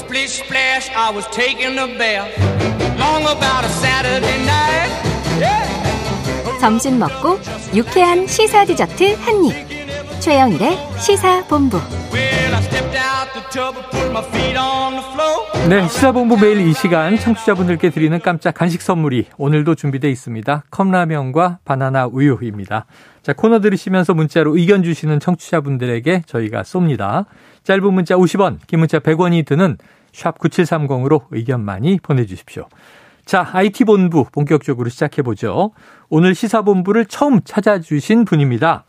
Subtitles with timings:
[0.00, 2.32] splish splash, I was taking a bath.
[2.98, 4.90] Long about a Saturday night.
[5.38, 6.60] Yeah.
[6.60, 7.38] 점심 먹고
[7.74, 10.20] 유쾌한 시사 디저트 한 입.
[10.20, 11.80] 최영일의 시사 본부.
[15.68, 20.64] 네, 시사본부 매일 이 시간 청취자분들께 드리는 깜짝 간식 선물이 오늘도 준비되어 있습니다.
[20.70, 22.86] 컵라면과 바나나 우유입니다.
[23.22, 27.26] 자, 코너 들으시면서 문자로 의견 주시는 청취자분들에게 저희가 쏩니다.
[27.62, 29.78] 짧은 문자 50원, 긴 문자 100원이 드는
[30.12, 32.68] 샵 9730으로 의견 많이 보내주십시오.
[33.24, 35.70] 자, IT본부 본격적으로 시작해보죠.
[36.08, 38.84] 오늘 시사본부를 처음 찾아주신 분입니다.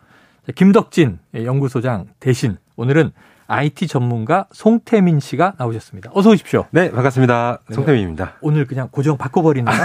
[0.48, 3.12] 자, 김덕진 연구소장 대신 오늘은
[3.51, 6.11] IT 전문가 송태민 씨가 나오셨습니다.
[6.13, 6.65] 어서 오십시오.
[6.71, 7.59] 네, 반갑습니다.
[7.71, 8.37] 송태민입니다.
[8.41, 9.77] 오늘 그냥 고정 바꿔버리나요?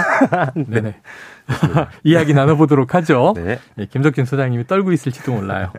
[0.67, 0.95] 네 네.
[2.03, 3.33] 이야기 나눠보도록 하죠.
[3.35, 3.59] 네.
[3.77, 5.71] 예, 김덕진 소장님이 떨고 있을지도 몰라요.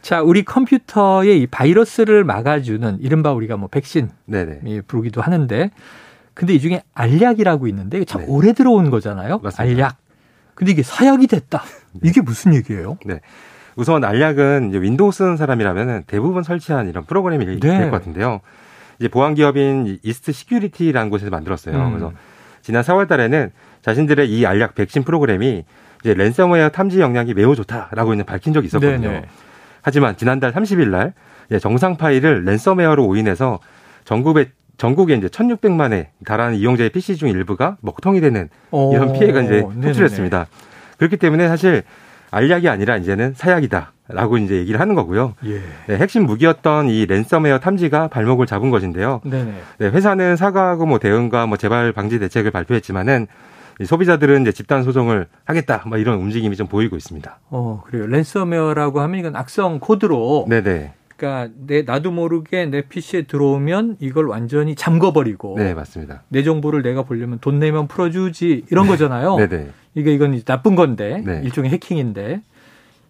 [0.00, 4.60] 자, 우리 컴퓨터에 이 바이러스를 막아주는 이른바 우리가 뭐 백신 네네.
[4.64, 5.70] 이 부르기도 하는데
[6.34, 8.26] 근데 이 중에 알약이라고 있는데 참 네.
[8.28, 9.40] 오래 들어온 거잖아요.
[9.42, 9.62] 맞습니다.
[9.62, 9.96] 알약.
[10.54, 11.62] 근데 이게 사약이 됐다.
[12.02, 12.96] 이게 무슨 얘기예요?
[13.04, 13.20] 네.
[13.78, 17.84] 우선 알약은 이제 윈도우 쓰는 사람이라면 대부분 설치한 이런 프로그램이 될 네.
[17.84, 18.40] 것 같은데요.
[18.98, 21.76] 이제 보안 기업인 이스트 시큐리티라는 곳에서 만들었어요.
[21.76, 21.90] 음.
[21.90, 22.12] 그래서
[22.60, 25.64] 지난 4월 달에는 자신들의 이 알약 백신 프로그램이
[26.00, 29.10] 이제 ransomware 탐지 역량이 매우 좋다라고 이제 밝힌 적이 있었거든요.
[29.10, 29.26] 네네.
[29.82, 31.12] 하지만 지난달 30일 날
[31.60, 33.60] 정상 파일을 ransomware로 오인해서
[34.04, 39.60] 전국에 전국에 이제 1,600만에 달하는 이용자의 PC 중 일부가 먹통이 되는 이런 오, 피해가 이제
[39.60, 39.86] 네네네.
[39.86, 40.46] 속출했습니다.
[40.98, 41.84] 그렇기 때문에 사실
[42.30, 45.34] 알약이 아니라 이제는 사약이다 라고 이제 얘기를 하는 거고요.
[45.44, 45.60] 예.
[45.86, 49.20] 네, 핵심 무기였던 이 ransomware 탐지가 발목을 잡은 것인데요.
[49.24, 49.54] 네네.
[49.78, 53.26] 네, 회사는 사과하고 뭐 대응과 뭐 재발 방지 대책을 발표했지만은
[53.80, 57.38] 이 소비자들은 이제 집단 소송을 하겠다, 뭐 이런 움직임이 좀 보이고 있습니다.
[57.50, 58.06] 어, 그래요.
[58.06, 64.76] ransomware라고 하면 이건 악성 코드로 네네, 그러니까 내 나도 모르게 내 PC에 들어오면 이걸 완전히
[64.76, 66.22] 잠궈버리고 네 맞습니다.
[66.28, 69.36] 내 정보를 내가 보려면 돈 내면 풀어주지 이런 거잖아요.
[69.36, 71.40] 네네, 이게 이건 나쁜 건데 네.
[71.44, 72.40] 일종의 해킹인데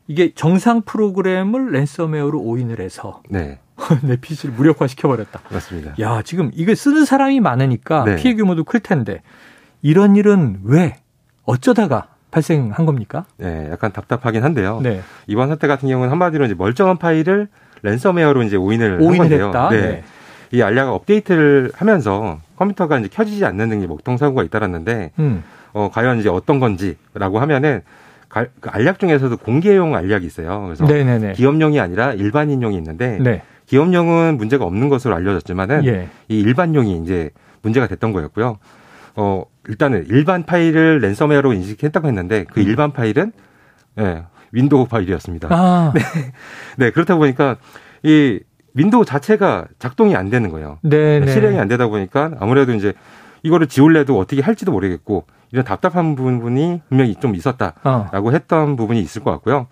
[0.07, 3.61] 이게 정상 프로그램을 ransomware로 오인을 해서 네
[4.03, 5.43] 내 PC를 무력화 시켜버렸다.
[5.51, 5.95] 맞습니다.
[6.01, 8.17] 야 지금 이거 쓰는 사람이 많으니까 네.
[8.17, 9.21] 피해 규모도 클 텐데
[9.83, 10.97] 이런 일은 왜
[11.45, 13.27] 어쩌다가 발생한 겁니까?
[13.37, 14.81] 네, 약간 답답하긴 한데요.
[14.83, 15.03] 네.
[15.27, 17.49] 이번 사태 같은 경우는 한마디로 이제 멀쩡한 파일을
[17.83, 19.47] 랜섬웨어로 이제 오인을 한 오인을 건데요.
[19.49, 19.69] 했다.
[19.71, 19.81] 네.
[19.81, 20.05] 네.
[20.51, 25.45] 이 알약가 업데이트를 하면서 컴퓨터가 이제 켜지지 않는 등의 먹통 사고가 잇따랐는데 음.
[25.75, 27.83] 어 과연 이제 어떤 건지라고 하면은
[28.29, 30.63] 가- 그 알약 중에서도 공개용 알약이 있어요.
[30.65, 31.33] 그래서 네네네.
[31.35, 33.43] 기업용이 아니라 일반인용이 있는데 네.
[33.67, 36.09] 기업용은 문제가 없는 것으로 알려졌지만은 예.
[36.29, 37.31] 이 일반용이 이제
[37.63, 38.59] 문제가 됐던 거였고요.
[39.17, 43.33] 어 일단은 일반 파일을 ransomware로 인식했다고 했는데 그 일반 파일은
[43.99, 44.23] 예,
[44.53, 45.49] 윈도우 파일이었습니다.
[45.51, 45.93] 아.
[46.77, 47.57] 네, 그렇다 보니까
[48.03, 48.41] 이
[48.75, 50.79] 윈도우 자체가 작동이 안 되는 거예요.
[50.83, 51.33] 네네.
[51.33, 52.93] 실행이 안 되다 보니까 아무래도 이제
[53.43, 58.31] 이거를 지울래도 어떻게 할지도 모르겠고 이런 답답한 부분이 분명히 좀 있었다라고 어.
[58.33, 59.67] 했던 부분이 있을 것 같고요.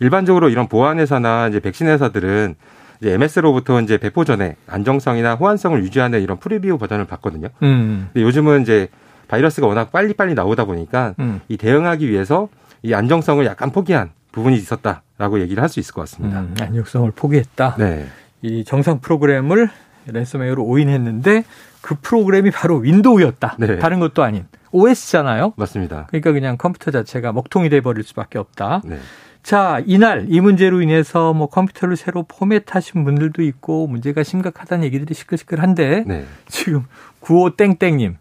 [0.00, 2.56] 일반적으로 이런 보안 회사나 이제 백신 회사들은
[3.00, 7.48] 이제 MS로부터 이제 배포 전에 안정성이나 호환성을 유지하는 이런 프리뷰 버전을 받거든요.
[7.62, 8.10] 음.
[8.12, 8.88] 근데 요즘은 이제
[9.28, 11.40] 바이러스가 워낙 빨리빨리 나오다 보니까 음.
[11.48, 12.48] 이 대응하기 위해서
[12.82, 16.40] 이 안정성을 약간 포기한 부분이 있었다라고 얘기를 할 수 있을 것 같습니다.
[16.40, 17.76] 음, 안정성을 포기했다.
[17.78, 18.06] 네.
[18.42, 19.70] 이 정상 프로그램을
[20.06, 21.44] 랜섬웨어로 오인했는데
[21.80, 23.56] 그 프로그램이 바로 윈도우였다.
[23.58, 23.78] 네.
[23.78, 25.52] 다른 것도 아닌 OS잖아요.
[25.56, 26.06] 맞습니다.
[26.08, 28.82] 그러니까 그냥 컴퓨터 자체가 먹통이 돼 버릴 수밖에 없다.
[28.84, 28.98] 네.
[29.42, 36.04] 자, 이날 이 문제로 인해서 뭐 컴퓨터를 새로 포맷하신 분들도 있고 문제가 심각하다는 얘기들이 시끌시끌한데
[36.06, 36.24] 네.
[36.48, 36.84] 지금
[37.22, 38.14] 95땡땡님,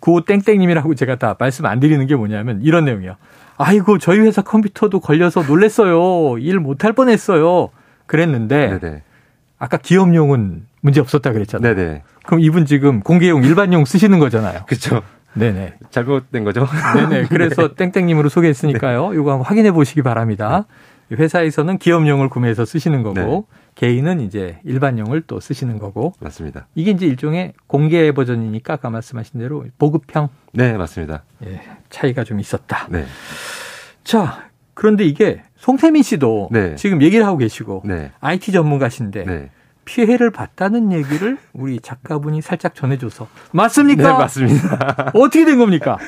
[0.00, 3.16] 95땡땡님이라고 제가 다 말씀 안 드리는 게 뭐냐면 이런 내용이요.
[3.56, 6.38] 아이고, 저희 회사 컴퓨터도 걸려서 놀랬어요.
[6.38, 7.70] 일 못할 뻔했어요.
[8.06, 9.02] 그랬는데 네네.
[9.58, 11.74] 아까 기업용은 문제 없었다 그랬잖아요.
[11.74, 12.02] 네네.
[12.26, 14.64] 그럼 이분 지금 공개용, 일반용 쓰시는 거잖아요.
[14.66, 15.02] 그렇죠.
[15.34, 15.74] 네네.
[15.90, 16.66] 잘못된 거죠.
[16.94, 17.26] 네네.
[17.30, 19.14] 그래서 땡땡님으로 소개했으니까요.
[19.14, 20.66] 이거 한번 확인해 보시기 바랍니다.
[21.12, 26.66] 회사에서는 기업용을 구매해서 쓰시는 거고 개인은 이제 일반용을 또 쓰시는 거고 맞습니다.
[26.74, 31.24] 이게 이제 일종의 공개 버전이니까 아까 말씀하신 대로 보급형 네, 맞습니다.
[31.44, 31.60] 예,
[31.90, 32.86] 차이가 좀 있었다.
[32.90, 33.04] 네.
[34.04, 36.74] 자, 그런데 이게 송태민 씨도 네.
[36.76, 38.12] 지금 얘기를 하고 계시고 네.
[38.20, 39.50] IT 전문가신데 네.
[39.84, 44.02] 피해를 봤다는 얘기를 우리 작가분이 살짝 전해줘서 맞습니까?
[44.02, 45.12] 네, 맞습니다.
[45.14, 45.98] 어떻게 된 겁니까?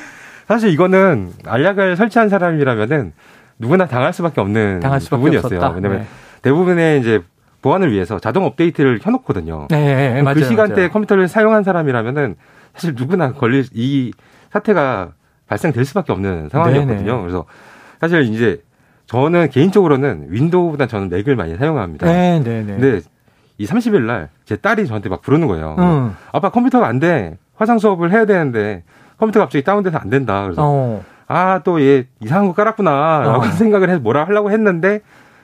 [0.47, 3.13] 사실 이거는 알약을 설치한 사람이라면은
[3.59, 5.59] 누구나 당할 수밖에 없는 당할 수밖에 부분이었어요.
[5.59, 5.75] 없었다.
[5.75, 6.07] 왜냐면 네.
[6.43, 7.23] 대부분의 이제
[7.67, 9.67] 보안을 위해서 자동 업데이트를 켜놓거든요.
[9.71, 10.45] 네, 네, 그 맞아요.
[10.45, 10.91] 시간대에 맞아요.
[10.93, 12.37] 컴퓨터를 사용한 사람이라면은
[12.75, 14.13] 사실 누구나 걸릴 이
[14.53, 15.11] 사태가
[15.49, 17.05] 발생될 수밖에 없는 상황이었거든요.
[17.13, 17.21] 네네.
[17.23, 17.45] 그래서
[18.01, 18.63] 사실 이제
[19.07, 22.07] 저는 개인적으로는 윈도우보다 저는 맥을 많이 사용합니다.
[22.07, 22.77] 네, 네, 네.
[22.79, 23.01] 근데
[23.59, 25.75] 이 30일 날 제 딸이 저한테 막 부르는 거예요.
[25.81, 26.15] 응.
[26.31, 27.37] 아빠 컴퓨터가 안 돼.
[27.57, 28.85] 화상 수업을 해야 되는데
[29.19, 30.45] 컴퓨터가 갑자기 다운돼서 안 된다.
[30.45, 31.05] 그래서 어.
[31.27, 33.51] 아또 얘 이상한 거 깔았구나라고 어.
[33.59, 35.01] 생각을 해서 뭐라 하려고 했는데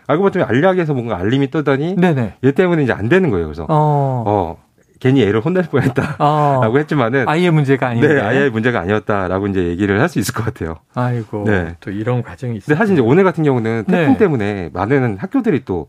[0.07, 2.35] 알고 봤더니 알약에서 뭔가 알림이 뜨더니 네네.
[2.45, 3.47] 얘 때문에 이제 안 되는 거예요.
[3.47, 4.25] 그래서 어.
[4.27, 4.57] 어
[5.01, 6.79] 괜히 애를 혼낼 뻔했다라고 어.
[6.79, 8.15] 했지만은 아이의 문제가 아닌데.
[8.15, 10.77] 네 아예 문제가 아니었다라고 이제 얘기를 할 수 있을 것 같아요.
[10.95, 11.45] 아이고.
[11.47, 11.77] 네.
[11.81, 12.67] 또 이런 과정이 있어요.
[12.67, 14.19] 근데 사실 이제 오늘 같은 경우는 태풍 네.
[14.19, 15.89] 때문에 많은 학교들이 또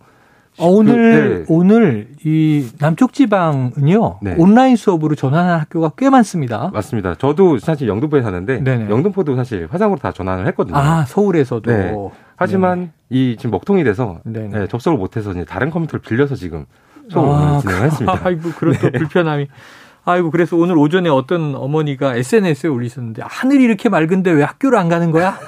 [0.57, 1.45] 어, 오늘 네.
[1.47, 4.35] 오늘 이 남쪽 지방은요 네.
[4.37, 6.69] 온라인 수업으로 전환한 학교가 꽤 많습니다.
[6.73, 7.15] 맞습니다.
[7.15, 8.89] 저도 사실 영등포에 사는데 네네.
[8.89, 10.77] 영등포도 사실 화상으로 다 전환을 했거든요.
[10.77, 11.71] 아 서울에서도.
[11.71, 11.93] 네.
[12.35, 14.19] 하지만 이 지금 먹통이 돼서.
[14.23, 16.65] 네, 접속을 못해서 이제 다른 컴퓨터를 빌려서 지금
[17.09, 18.13] 수업을 아, 진행했습니다.
[18.13, 18.19] 네.
[18.23, 19.47] 아이고 그런 또 불편함이.
[20.05, 25.11] 아이고 그래서 오늘 오전에 어떤 어머니가 SNS에 올리셨는데 하늘이 이렇게 맑은데 왜 학교를 안 가는
[25.11, 25.39] 거야?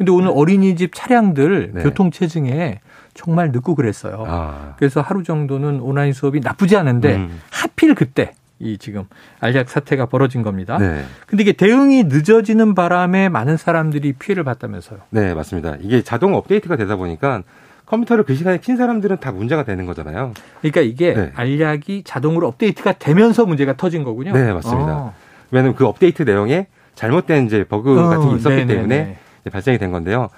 [0.00, 1.82] 근데 오늘 어린이집 차량들 네.
[1.82, 2.80] 교통 체증에
[3.12, 4.24] 정말 늦고 그랬어요.
[4.26, 7.38] 아, 그래서 하루 정도는 온라인 수업이 나쁘지 않은데 음.
[7.50, 9.04] 하필 그때 이 지금
[9.40, 10.78] 알약 사태가 벌어진 겁니다.
[10.78, 11.04] 네.
[11.26, 15.00] 근데 이게 대응이 늦어지는 바람에 많은 사람들이 피해를 봤다면서요.
[15.10, 15.76] 네, 맞습니다.
[15.82, 17.42] 이게 자동 업데이트가 되다 보니까
[17.84, 20.32] 컴퓨터를 그 시간에 킨 사람들은 다 문제가 되는 거잖아요.
[20.62, 21.32] 그러니까 이게 네.
[21.34, 24.32] 알약이 자동으로 업데이트가 되면서 문제가 터진 거군요.
[24.32, 24.90] 네, 맞습니다.
[24.90, 25.12] 아.
[25.50, 28.74] 왜냐하면 그 업데이트 내용에 잘못된 이제 버그 같은 게 어, 있었기 네네네.
[28.74, 30.28] 때문에 이제 발생이 된 건데요.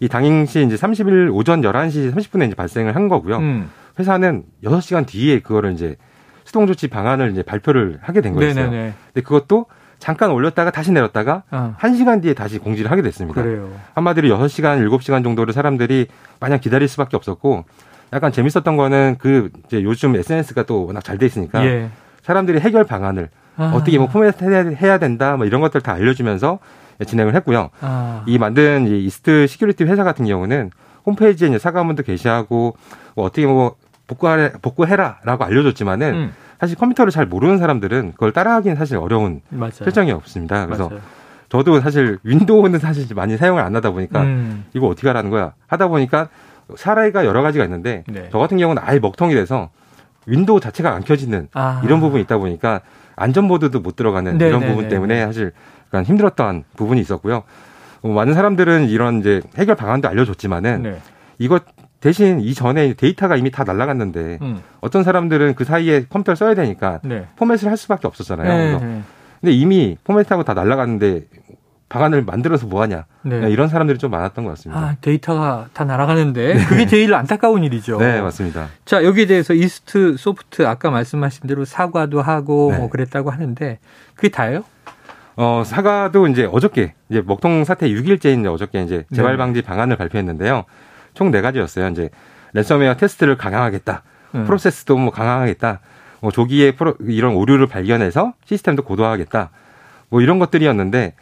[0.00, 3.38] 이 당시 이제 30일 오전 11시 30분에 이제 발생을 한 거고요.
[3.38, 3.70] 음.
[3.98, 5.96] 회사는 6시간 뒤에 그거를 이제
[6.44, 8.70] 수동 조치 방안을 이제 발표를 하게 된 거였어요.
[8.70, 8.92] 네네네.
[9.12, 9.66] 근데 그것도
[9.98, 13.42] 잠깐 올렸다가 다시 내렸다가 아, 1시간 뒤에 다시 공지를 하게 됐습니다.
[13.42, 13.68] 그래요.
[13.94, 16.06] 한마디로 6시간, 7시간 정도를 사람들이
[16.40, 17.64] 마냥 기다릴 수밖에 없었고
[18.12, 21.90] 약간 재밌었던 거는 그 이제 요즘 SNS가 또 워낙 잘 돼 있으니까 예.
[22.22, 23.72] 사람들이 해결 방안을 아.
[23.74, 26.60] 어떻게 뭐 포맷 해야, 해야 된다 뭐 이런 것들 다 알려주면서
[27.04, 27.70] 진행을 했고요.
[27.80, 28.22] 아.
[28.26, 30.70] 이 만든 이 이스트 시큐리티 회사 같은 경우는
[31.06, 32.76] 홈페이지에 이제 사과문도 게시하고
[33.14, 38.96] 뭐 어떻게 뭐 복구하래, 복구해라라고 알려줬지만은 음, 사실 컴퓨터를 잘 모르는 사람들은 그걸 따라하기는 사실
[38.96, 39.70] 어려운 맞아요.
[39.72, 40.66] 설정이 어렵습니다.
[40.66, 41.02] 그래서 맞아요.
[41.48, 45.88] 저도 사실 윈도우는 사실 많이 사용을 안 하다 보니까 음, 이거 어떻게 하라는 거야 하다
[45.88, 46.28] 보니까
[46.76, 48.28] 사례가 여러 가지가 있는데 네.
[48.30, 49.70] 저 같은 경우는 아예 먹통이 돼서
[50.26, 51.80] 윈도우 자체가 안 켜지는 아.
[51.84, 52.82] 이런 부분이 있다 보니까
[53.16, 55.26] 안전모드도 못 들어가는 네, 이런 네, 부분 네, 때문에 네.
[55.26, 55.52] 사실
[55.88, 57.42] 약간 힘들었던 부분이 있었고요.
[58.02, 61.00] 어, 많은 사람들은 이런 이제 해결 방안도 알려줬지만은 네.
[61.38, 61.64] 이것
[62.00, 67.26] 대신 이전에 데이터가 이미 다 날아갔는데 음, 어떤 사람들은 그 사이에 컴퓨터를 써야 되니까 네.
[67.36, 68.48] 포맷을 할 수밖에 없었잖아요.
[68.48, 69.02] 네, 네.
[69.40, 71.24] 근데 이미 포맷하고 다 날아갔는데
[71.88, 73.50] 방안을 만들어서 뭐하냐 네.
[73.50, 74.80] 이런 사람들이 좀 많았던 것 같습니다.
[74.80, 77.98] 아, 데이터가 다 날아가는데 그게 제일 안타까운 일이죠.
[77.98, 78.68] 네 맞습니다.
[78.84, 82.78] 자, 여기에 대해서 이스트 소프트 아까 말씀하신 대로 사과도 하고 네.
[82.78, 83.78] 뭐 그랬다고 하는데
[84.14, 84.64] 그게 다예요?
[85.40, 89.38] 어, 사과도 이제 어저께, 이제 먹통 사태 6일째인 어저께 이제 재발 네.
[89.38, 90.64] 방지 방안을 발표했는데요.
[91.14, 91.86] 총 네 가지였어요.
[91.90, 92.10] 이제
[92.54, 94.02] 랜섬웨어 테스트를 강화하겠다.
[94.34, 94.44] 음.
[94.46, 95.78] 프로세스도 뭐 강화하겠다.
[96.20, 99.50] 뭐 조기에 프로, 이런 오류를 발견해서 시스템도 고도화하겠다.
[100.08, 101.14] 뭐 이런 것들이었는데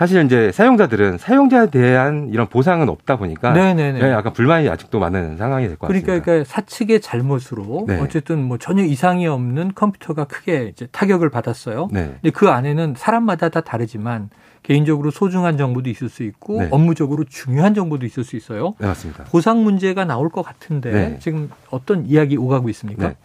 [0.00, 4.00] 사실 이제 사용자들은 사용자에 대한 이런 보상은 없다 보니까 네네네.
[4.00, 6.06] 예, 약간 불만이 아직도 많은 상황이 될 것 같습니다.
[6.06, 8.00] 그러니까, 그러니까 사측의 잘못으로 네.
[8.00, 11.88] 어쨌든 뭐 전혀 이상이 없는 컴퓨터가 크게 이제 타격을 받았어요.
[11.92, 12.14] 네.
[12.22, 14.30] 근데 그 안에는 사람마다 다 다르지만
[14.62, 16.68] 개인적으로 소중한 정보도 있을 수 있고 네.
[16.70, 18.76] 업무적으로 중요한 정보도 있을 수 있어요.
[18.78, 19.24] 네, 맞습니다.
[19.24, 21.16] 보상 문제가 나올 것 같은데 네.
[21.20, 23.08] 지금 어떤 이야기 오가고 있습니까?
[23.08, 23.16] 네.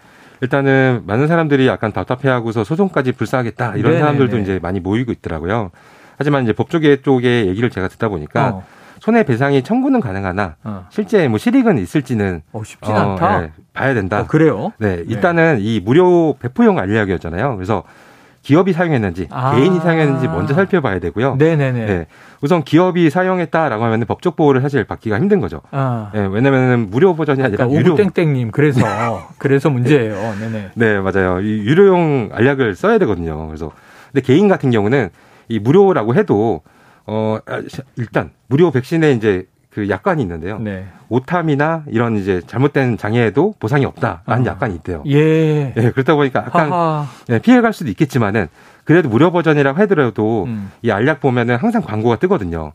[0.42, 4.00] 일단은 많은 사람들이 약간 답답해하고서 소송까지 불사하겠다 이런 네네네.
[4.00, 5.72] 사람들도 이제 많이 모이고 있더라고요.
[6.18, 8.64] 하지만 이제 법조계 쪽의 얘기를 제가 듣다 보니까 어,
[9.02, 10.86] 손해배상이 청구는 가능하나 어.
[10.90, 13.44] 실제 뭐 실익은 있을지는 어, 쉽진 않다.
[13.44, 14.22] 예, 봐야 된다.
[14.22, 14.72] 어, 그래요?
[14.78, 17.56] 네, 일단은 이 무료 배포용 알약이었잖아요.
[17.56, 17.84] 그래서
[18.42, 19.56] 기업이 사용했는지 아.
[19.56, 21.36] 개인이 사용했는지 먼저 살펴봐야 되고요.
[21.38, 21.86] 네네네.
[21.88, 22.06] 네,
[22.42, 25.62] 우선 기업이 사용했다라고 하면 법적 보호를 사실 받기가 힘든 거죠.
[25.72, 27.94] 아, 네, 왜냐면은 무료 버전이 아니라 그러니까 유료.
[27.94, 28.82] 오브땡땡님 그래서
[29.40, 30.36] 그래서 문제예요.
[30.40, 30.70] 네네.
[30.76, 31.42] 네, 맞아요.
[31.42, 33.48] 이 유료용 알약을 써야 되거든요.
[33.48, 33.72] 그래서
[34.12, 35.10] 근데 개인 같은 경우는
[35.48, 36.62] 이 무료라고 해도
[37.06, 37.62] 어 아,
[37.98, 40.58] 일단 무료 백신에 이제 그 약관이 있는데요.
[40.60, 40.88] 네.
[41.10, 44.52] 오탐이나 이런 이제 잘못된 장애에도 보상이 없다라는 아.
[44.52, 45.04] 약관이 있대요.
[45.08, 45.74] 예.
[45.76, 46.72] 예, 그렇다 보니까 약간.
[47.30, 48.48] 예, 피해갈 수도 있겠지만은
[48.86, 50.72] 그래도 무료 버전이라고 하더라도 음.
[50.82, 52.72] 이 알약 보면은 항상 광고가 뜨거든요.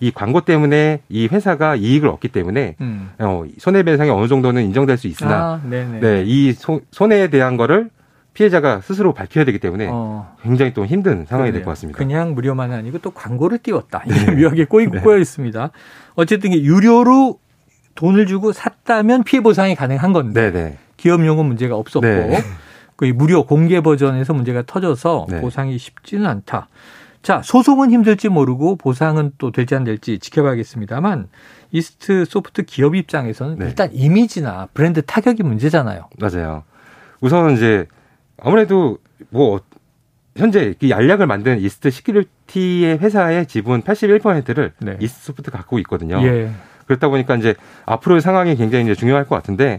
[0.00, 3.12] 이 광고 때문에 이 회사가 이익을 얻기 때문에 음.
[3.18, 6.00] 어, 손해배상이 어느 정도는 인정될 수 있으나 아, 네네.
[6.00, 6.52] 네, 이
[6.90, 7.88] 손해에 대한 거를
[8.34, 10.34] 피해자가 스스로 밝혀야 되기 때문에 어.
[10.42, 11.62] 굉장히 또 힘든 상황이 될.
[11.62, 11.98] 것 같습니다.
[11.98, 14.04] 그냥 무료만 아니고 또 광고를 띄웠다.
[14.06, 15.70] 이게 묘하게 꼬이고 꼬여 있습니다.
[16.14, 17.38] 어쨌든 유료로
[17.94, 20.78] 돈을 주고 샀다면 피해 보상이 가능한 건데 네, 네.
[20.96, 22.38] 기업용은 문제가 없었고 네.
[22.96, 25.40] 그 무료 공개 버전에서 문제가 터져서 네.
[25.40, 26.68] 보상이 쉽지는 않다.
[27.22, 31.28] 자, 소송은 힘들지 모르고 보상은 또 될지 안 될지 지켜봐야겠습니다만
[31.70, 33.66] 이스트 소프트 기업 입장에서는 네.
[33.66, 36.08] 일단 이미지나 브랜드 타격이 문제잖아요.
[36.18, 36.64] 맞아요.
[37.20, 37.86] 우선 이제
[38.42, 38.98] 아무래도
[39.30, 39.60] 뭐
[40.36, 44.96] 현재 이 알약을 만든 이스트 시큐리티의 회사의 지분 81%를 네.
[45.00, 46.22] 이스트소프트 갖고 있거든요.
[46.22, 46.50] 예.
[46.86, 47.54] 그렇다 보니까 이제
[47.86, 49.78] 앞으로의 상황이 굉장히 이제 중요할 것 같은데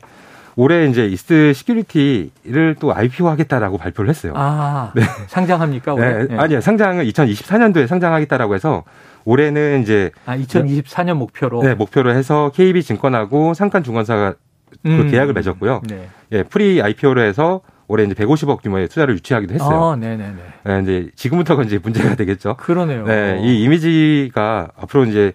[0.56, 4.34] 올해 이제 이스트 시큐리티를 또 IPO하겠다라고 발표를 했어요.
[4.36, 4.94] 아,
[5.28, 5.94] 상장합니까?
[5.96, 6.26] 올해?
[6.26, 6.38] 네, 예.
[6.38, 8.84] 아니요 상장은 2024년도에 상장하겠다라고 해서
[9.26, 11.64] 올해는 이제 아, 2024년 목표로.
[11.64, 14.36] 네, 목표로 해서 KB 증권하고 상장 주관사가
[14.84, 15.10] 그 음.
[15.10, 15.82] 계약을 맺었고요.
[15.88, 16.08] 네.
[16.32, 19.84] 예, pre IPO로 해서 올해 이제 150억 규모의 투자를 유치하기도 했어요.
[19.84, 20.36] 아, 네네네.
[20.66, 22.56] 네, 이제 지금부터가 이제 문제가 되겠죠.
[22.58, 23.06] 그러네요.
[23.06, 25.34] 네, 이 이미지가 앞으로 이제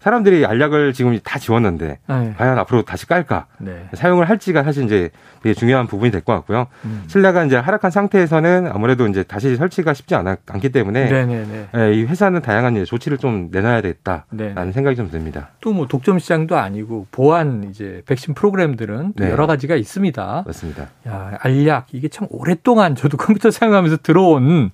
[0.00, 2.34] 사람들이 알약을 지금 다 지웠는데 네.
[2.38, 3.46] 과연 앞으로 다시 깔까?
[3.58, 3.86] 네.
[3.92, 5.10] 사용을 할지가 사실 이제
[5.42, 6.66] 되게 중요한 부분이 될 것 같고요.
[6.84, 7.04] 음.
[7.06, 11.68] 신뢰가 이제 하락한 상태에서는 아무래도 이제 다시 설치가 쉽지 않, 않기 때문에 네네네.
[11.76, 14.72] 예, 이 회사는 다양한 이제 조치를 좀 내놔야 되겠다라는 네.
[14.72, 15.50] 생각이 좀 듭니다.
[15.60, 19.30] 또 뭐 독점 시장도 아니고 보안 이제 백신 프로그램들은 또 네.
[19.30, 20.44] 여러 가지가 있습니다.
[20.46, 20.88] 맞습니다.
[21.08, 24.70] 야, 알약 이게 참 오랫동안 저도 컴퓨터 사용하면서 들어온